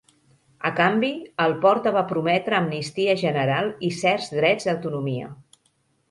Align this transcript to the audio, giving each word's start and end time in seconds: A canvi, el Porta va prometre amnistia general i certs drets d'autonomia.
A 0.67 0.69
canvi, 0.77 1.09
el 1.43 1.51
Porta 1.65 1.91
va 1.97 2.01
prometre 2.11 2.57
amnistia 2.59 3.15
general 3.23 3.69
i 3.89 3.91
certs 3.99 4.31
drets 4.39 4.71
d'autonomia. 4.71 5.29